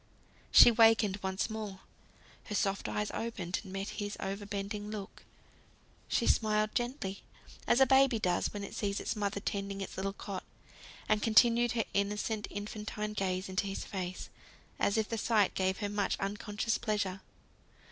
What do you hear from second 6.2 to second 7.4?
smiled gently,